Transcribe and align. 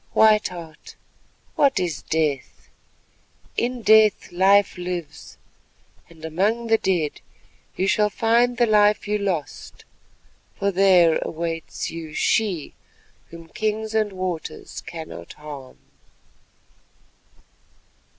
White 0.13 0.47
Heart, 0.47 0.95
what 1.53 1.79
is 1.79 2.01
death? 2.01 2.69
In 3.55 3.83
death 3.83 4.31
life 4.31 4.75
lives, 4.75 5.37
and 6.09 6.25
among 6.25 6.65
the 6.65 6.79
dead 6.79 7.21
you 7.75 7.85
shall 7.87 8.09
find 8.09 8.57
the 8.57 8.65
life 8.65 9.07
you 9.07 9.19
lost, 9.19 9.85
for 10.55 10.71
there 10.71 11.19
awaits 11.21 11.91
you 11.91 12.15
she 12.15 12.73
whom 13.29 13.49
kings 13.49 13.93
and 13.93 14.11
waters 14.11 14.81
cannot 14.83 15.33
harm." 15.33 15.77